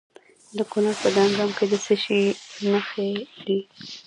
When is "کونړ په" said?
0.71-1.09